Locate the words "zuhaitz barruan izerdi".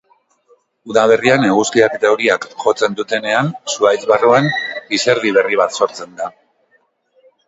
3.73-5.35